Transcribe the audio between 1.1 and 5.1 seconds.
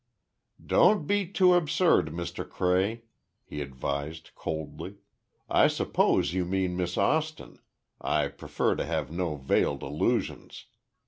too absurd, Mr. Cray," he advised, coldly.